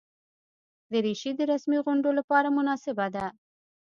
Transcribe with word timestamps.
دریشي 0.91 1.31
د 1.35 1.41
رسمي 1.51 1.79
غونډو 1.85 2.09
لپاره 2.19 2.47
مناسبه 2.57 3.07
ده. 3.15 3.25